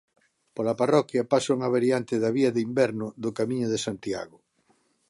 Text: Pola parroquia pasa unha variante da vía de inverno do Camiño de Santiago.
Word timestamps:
Pola 0.55 0.73
parroquia 0.81 1.27
pasa 1.33 1.49
unha 1.57 1.73
variante 1.75 2.15
da 2.23 2.33
vía 2.37 2.51
de 2.55 2.61
inverno 2.69 3.07
do 3.23 3.29
Camiño 3.39 3.67
de 3.73 3.79
Santiago. 3.85 4.37